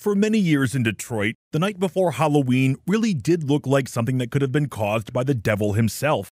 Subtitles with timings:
[0.00, 4.30] For many years in Detroit, the night before Halloween really did look like something that
[4.30, 6.30] could have been caused by the devil himself.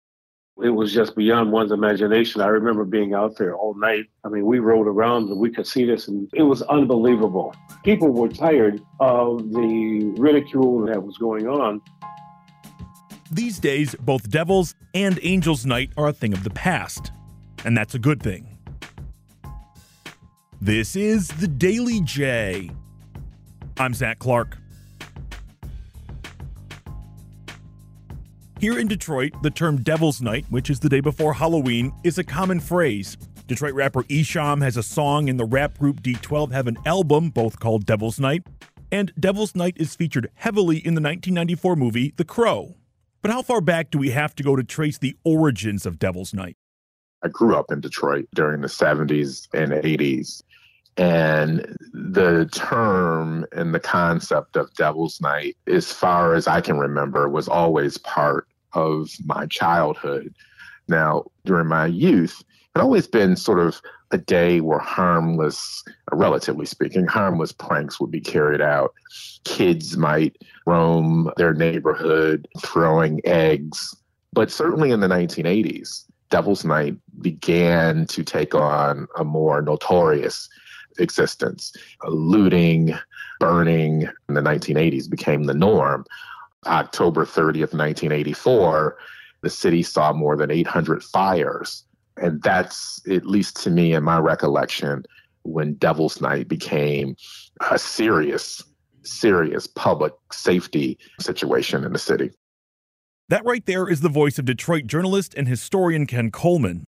[0.64, 2.40] It was just beyond one's imagination.
[2.40, 4.06] I remember being out there all night.
[4.24, 7.54] I mean, we rode around and we could see this, and it was unbelievable.
[7.84, 11.82] People were tired of the ridicule that was going on.
[13.30, 17.12] These days, both Devils and Angels Night are a thing of the past,
[17.66, 18.58] and that's a good thing.
[20.62, 22.72] This is the Daily J.
[23.80, 24.58] I'm Zach Clark.
[28.60, 32.24] Here in Detroit, the term Devil's Night, which is the day before Halloween, is a
[32.24, 33.18] common phrase.
[33.46, 37.60] Detroit rapper Esham has a song and the rap group D12 have an album, both
[37.60, 38.48] called Devil's Night,
[38.92, 42.76] and Devil's Night is featured heavily in the 1994 movie The Crow.
[43.22, 46.34] But how far back do we have to go to trace the origins of Devil's
[46.34, 46.58] Night?
[47.24, 50.42] I grew up in Detroit during the 70s and 80s.
[50.98, 57.30] And the term and the concept of Devil's Night, as far as I can remember,
[57.30, 60.34] was always part of my childhood.
[60.88, 62.44] Now, during my youth,
[62.76, 63.82] it always been sort of
[64.12, 68.94] a day where harmless, relatively speaking, harmless pranks would be carried out.
[69.44, 73.96] Kids might roam their neighborhood throwing eggs.
[74.34, 80.50] But certainly in the 1980s, Devil's Night began to take on a more notorious
[81.00, 81.74] existence.
[82.08, 82.94] Looting,
[83.40, 86.06] burning in the 1980s became the norm.
[86.66, 88.98] October 30th, 1984,
[89.42, 91.84] the city saw more than 800 fires.
[92.18, 95.04] And that's, at least to me, in my recollection,
[95.44, 97.16] when Devil's Night became
[97.72, 98.64] a serious,
[99.04, 102.32] serious public safety situation in the city.
[103.30, 106.86] That right there is the voice of Detroit journalist and historian Ken Coleman.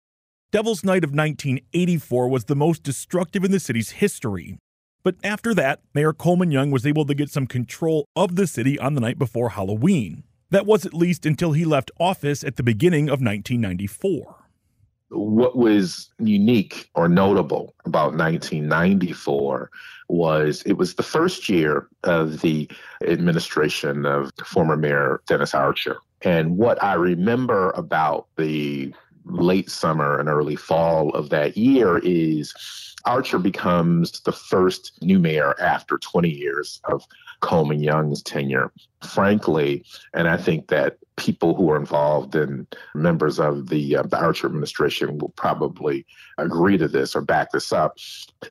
[0.52, 4.58] Devil's Night of 1984 was the most destructive in the city's history.
[5.04, 8.80] But after that, Mayor Coleman Young was able to get some control of the city
[8.80, 10.24] on the night before Halloween.
[10.52, 14.36] That was at least until he left office at the beginning of 1994.
[15.10, 19.70] What was unique or notable about 1994
[20.08, 22.70] was it was the first year of the
[23.06, 25.98] administration of former Mayor Dennis Archer.
[26.22, 28.94] And what I remember about the
[29.26, 32.54] late summer and early fall of that year is
[33.06, 37.06] Archer becomes the first new mayor after 20 years of
[37.42, 38.72] Coleman Young's tenure.
[39.04, 42.66] Frankly, and I think that people who are involved and
[42.96, 46.06] members of the, uh, the Archer administration will probably
[46.40, 47.98] agree to this or back this up.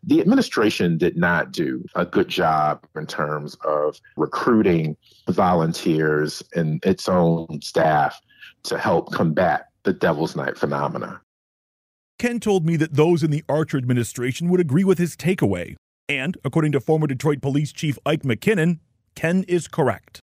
[0.05, 4.97] The administration did not do a good job in terms of recruiting
[5.29, 8.21] volunteers and its own staff
[8.65, 11.21] to help combat the Devil's Night phenomena.
[12.19, 15.77] Ken told me that those in the Archer administration would agree with his takeaway.
[16.09, 18.79] And according to former Detroit Police Chief Ike McKinnon,
[19.15, 20.21] Ken is correct.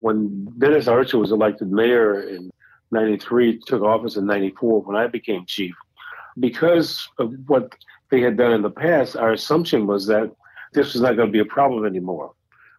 [0.00, 2.50] When Dennis Archer was elected mayor in
[2.90, 5.74] 93, took office in 94 when I became chief,
[6.38, 7.74] because of what
[8.10, 10.30] they had done in the past, our assumption was that
[10.72, 12.32] this was not going to be a problem anymore.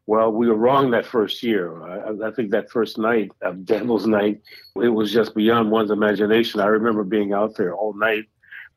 [0.07, 1.81] Well, we were wrong that first year.
[1.83, 4.41] I, I, think that first night of Devil's Night,
[4.75, 6.59] it was just beyond one's imagination.
[6.59, 8.25] I remember being out there all night.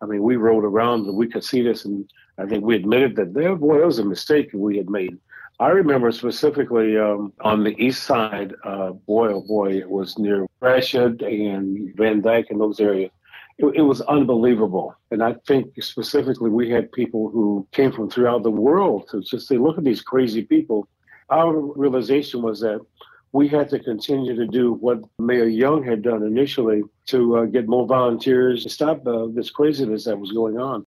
[0.00, 2.08] I mean, we rode around and we could see this, and
[2.38, 5.19] I think we admitted that there, boy, it was a mistake we had made.
[5.60, 10.46] I remember specifically um, on the east side, uh, boy, oh boy, it was near
[10.60, 13.10] Gratiot and Van Dyke and those areas.
[13.58, 14.94] It, it was unbelievable.
[15.10, 19.48] And I think specifically we had people who came from throughout the world to just
[19.48, 20.88] say, look at these crazy people
[21.30, 22.80] our realization was that
[23.32, 27.69] we had to continue to do what Mayor Young had done initially to uh, get
[27.69, 30.86] more volunteers to stop uh, this craziness that was going on.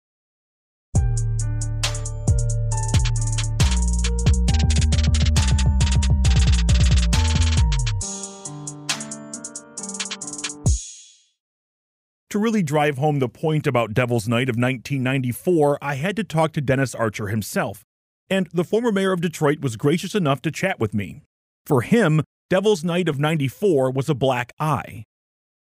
[12.30, 16.52] To really drive home the point about Devil's Night of 1994, I had to talk
[16.54, 17.84] to Dennis Archer himself.
[18.30, 21.22] And the former mayor of Detroit was gracious enough to chat with me.
[21.66, 25.04] For him, Devil's Night of 94 was a black eye.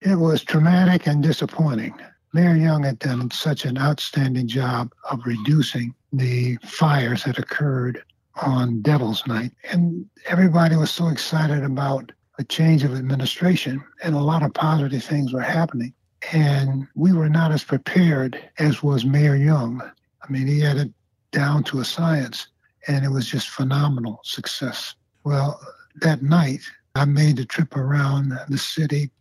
[0.02, 1.94] It was traumatic and disappointing.
[2.34, 8.04] Mayor Young had done such an outstanding job of reducing the fires that occurred
[8.42, 9.52] on Devil's Night.
[9.72, 15.04] And everybody was so excited about a change of administration, and a lot of positive
[15.04, 15.94] things were happening.
[16.32, 19.82] And we were not as prepared as was Mayor Young.
[20.22, 20.92] I mean, he had it
[21.32, 22.48] down to a science,
[22.88, 24.96] and it was just phenomenal success.
[25.24, 25.60] Well,
[26.02, 26.62] that night,
[26.96, 29.12] I made the trip around the city,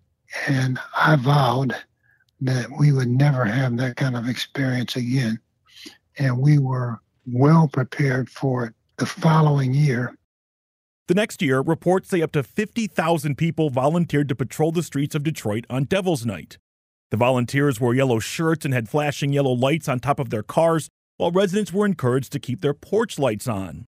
[0.46, 1.74] and I vowed
[2.40, 5.38] that we would never have that kind of experience again.
[6.18, 10.14] And we were well prepared for it the following year.
[11.08, 15.24] The next year, reports say up to 50,000 people volunteered to patrol the streets of
[15.24, 16.58] Detroit on Devil's Night.
[17.10, 20.88] The volunteers wore yellow shirts and had flashing yellow lights on top of their cars,
[21.20, 23.84] while residents were encouraged to keep their porch lights on.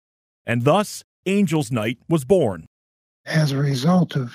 [0.47, 2.65] And thus, Angels Night was born.
[3.27, 4.33] As a result of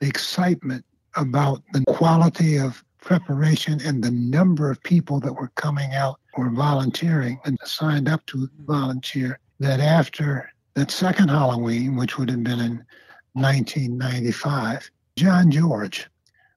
[0.00, 0.84] the excitement
[1.16, 6.50] about the quality of preparation and the number of people that were coming out or
[6.50, 12.60] volunteering and signed up to volunteer, that after that second Halloween, which would have been
[12.60, 12.84] in
[13.32, 16.06] 1995, John George,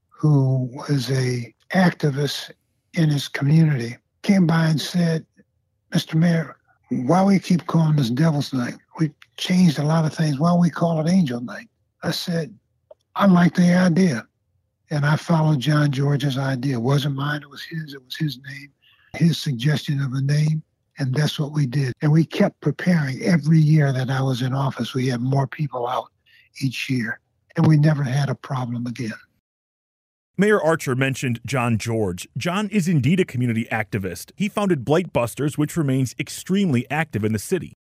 [0.10, 2.52] who was a activist
[2.94, 5.26] in his community, came by and said,
[5.92, 6.16] Mr.
[6.16, 6.58] Mayor,
[6.90, 8.76] why we keep calling this Devil's Night?
[9.00, 10.40] We changed a lot of things.
[10.40, 11.70] Why we call it Angel Night?
[12.04, 12.54] I said,
[13.16, 14.26] I like the idea.
[14.90, 16.76] And I followed John George's idea.
[16.76, 18.72] It wasn't mine, it was his, it was his name,
[19.14, 20.64] his suggestion of a name.
[20.98, 21.94] And that's what we did.
[22.02, 24.94] And we kept preparing every year that I was in office.
[24.94, 26.10] We had more people out
[26.62, 27.20] each year.
[27.56, 29.14] And we never had a problem again.
[30.38, 32.28] Mayor Archer mentioned John George.
[32.38, 34.32] John is indeed a community activist.
[34.38, 37.74] He founded Blight Busters, which remains extremely active in the city.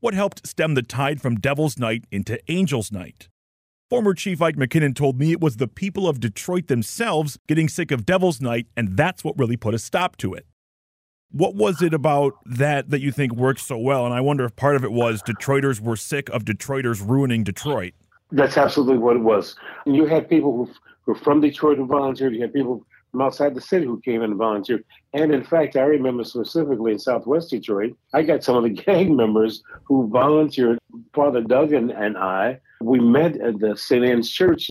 [0.00, 3.28] What helped stem the tide from Devil's Night into Angel's Night?
[3.88, 7.90] Former Chief Ike McKinnon told me it was the people of Detroit themselves getting sick
[7.90, 10.46] of Devil's Night, and that's what really put a stop to it.
[11.32, 14.04] What was it about that that you think worked so well?
[14.04, 17.94] And I wonder if part of it was Detroiters were sick of Detroiters ruining Detroit.
[18.30, 19.56] That's absolutely what it was.
[19.86, 20.72] You had people who
[21.10, 22.34] were from Detroit who volunteered.
[22.34, 24.84] You had people from outside the city who came in and volunteered.
[25.12, 29.16] And in fact, I remember specifically in Southwest Detroit, I got some of the gang
[29.16, 30.78] members who volunteered.
[31.12, 34.04] Father Doug and, and I, we met at the St.
[34.04, 34.70] Anne's Church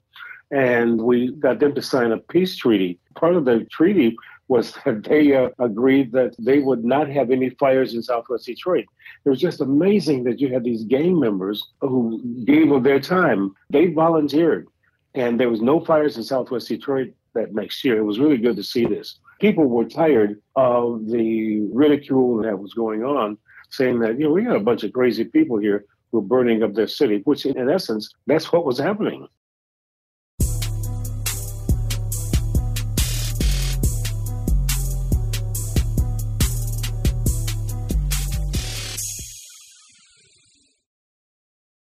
[0.51, 2.97] and we got them to sign a peace treaty.
[3.15, 4.15] Part of the treaty
[4.47, 8.85] was that they uh, agreed that they would not have any fires in Southwest Detroit.
[9.25, 13.53] It was just amazing that you had these gang members who gave of their time.
[13.69, 14.67] They volunteered,
[15.15, 17.97] and there was no fires in Southwest Detroit that next year.
[17.97, 19.19] It was really good to see this.
[19.39, 23.37] People were tired of the ridicule that was going on,
[23.69, 26.63] saying that, you know, we got a bunch of crazy people here who are burning
[26.63, 29.27] up their city, which in essence, that's what was happening.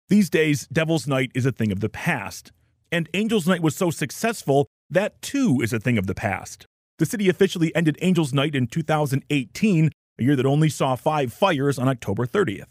[0.08, 2.52] These days, Devil's Night is a thing of the past.
[2.92, 6.66] And Angel's Night was so successful, that too is a thing of the past.
[6.98, 11.78] The city officially ended Angel's Night in 2018, a year that only saw five fires
[11.78, 12.66] on October 30th.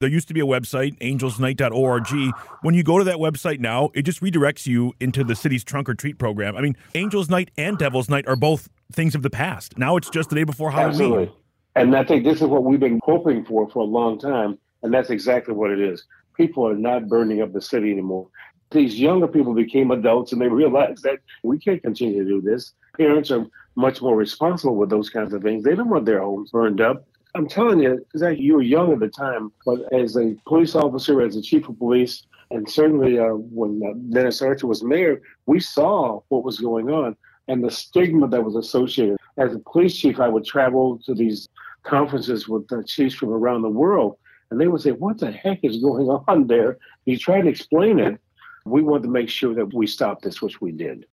[0.00, 2.34] There used to be a website, angelsnight.org.
[2.60, 5.88] When you go to that website now, it just redirects you into the city's trunk
[5.88, 6.54] or treat program.
[6.54, 9.78] I mean, Angel's Night and Devil's Night are both things of the past.
[9.78, 10.90] Now it's just the day before Halloween.
[10.92, 11.32] Absolutely.
[11.74, 14.58] And I think this is what we've been hoping for for a long time.
[14.82, 16.04] And that's exactly what it is
[16.38, 18.28] people are not burning up the city anymore.
[18.70, 22.74] These younger people became adults and they realized that we can't continue to do this.
[22.96, 23.46] Parents are
[23.76, 25.64] much more responsible with those kinds of things.
[25.64, 27.06] They don't want their homes burned up.
[27.34, 31.22] I'm telling you, that you were young at the time, but as a police officer,
[31.22, 35.60] as a chief of police, and certainly uh, when uh, Dennis Archer was mayor, we
[35.60, 39.18] saw what was going on and the stigma that was associated.
[39.36, 41.48] As a police chief, I would travel to these
[41.82, 44.16] conferences with uh, chiefs from around the world,
[44.50, 46.78] and they would say, What the heck is going on there?
[47.04, 48.20] You try to explain it.
[48.68, 51.06] We wanted to make sure that we stopped this, which we did.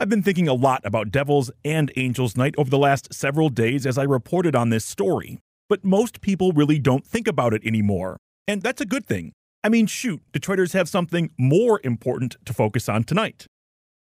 [0.00, 3.86] I've been thinking a lot about Devils and Angels Night over the last several days
[3.86, 5.38] as I reported on this story.
[5.68, 8.16] But most people really don't think about it anymore.
[8.48, 9.32] And that's a good thing.
[9.62, 13.46] I mean, shoot, Detroiters have something more important to focus on tonight.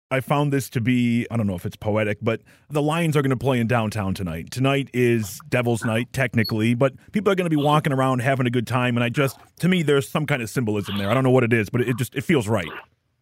[0.09, 3.21] I found this to be, I don't know if it's poetic, but the Lions are
[3.21, 4.51] going to play in downtown tonight.
[4.51, 8.49] Tonight is Devil's Night, technically, but people are going to be walking around having a
[8.49, 8.95] good time.
[8.95, 11.09] And I just, to me, there's some kind of symbolism there.
[11.09, 12.69] I don't know what it is, but it just, it feels right.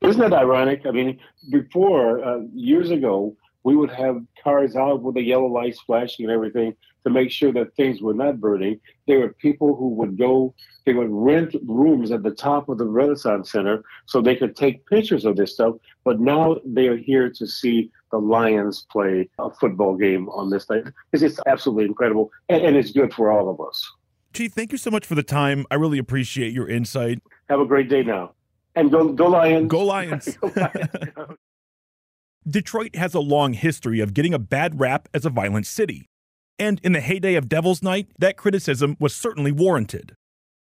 [0.02, 0.84] Isn't that ironic?
[0.86, 5.82] I mean, before, uh, years ago, we would have cars out with the yellow lights
[5.82, 8.80] flashing and everything to make sure that things were not burning.
[9.08, 10.54] There were people who would go,
[10.86, 14.86] they would rent rooms at the top of the Renaissance Center so they could take
[14.86, 15.76] pictures of this stuff.
[16.04, 20.66] But now they are here to see the Lions play a football game on this
[20.66, 20.84] thing.
[21.12, 23.84] It's just absolutely incredible, and, and it's good for all of us.
[24.34, 25.66] Chief, thank you so much for the time.
[25.72, 27.20] I really appreciate your insight.
[27.50, 28.34] Have a great day now.
[28.76, 29.70] And go, go Lions.
[29.70, 30.38] Go Lions.
[30.42, 31.38] Go Lions.
[32.48, 36.10] Detroit has a long history of getting a bad rap as a violent city.
[36.60, 40.16] And in the heyday of Devil's Night, that criticism was certainly warranted.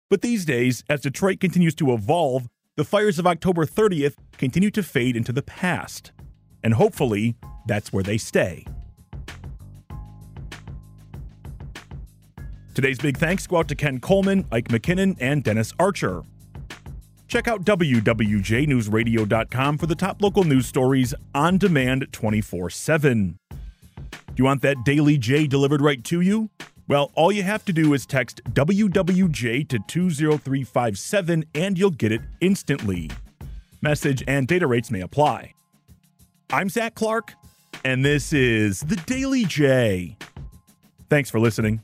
[0.10, 4.82] But these days, as Detroit continues to evolve, the fires of October 30th continue to
[4.82, 6.14] fade into the past.
[6.64, 7.36] And hopefully,
[7.68, 8.66] that's where they stay.
[12.74, 16.24] Today's big thanks go out to Ken Coleman, Ike McKinnon, and Dennis Archer.
[17.36, 23.38] Check out WWJNewsRadio.com for the top local news stories on demand 24 7.
[23.50, 23.58] Do
[24.38, 26.50] you want that Daily J delivered right to you?
[26.88, 32.22] Well, all you have to do is text WWJ to 20357 and you'll get it
[32.40, 33.12] instantly.
[33.82, 35.56] Message and data rates may apply.
[36.52, 37.34] I'm Zach Clark,
[37.84, 40.16] and this is the Daily J.
[41.10, 41.84] Thanks for listening.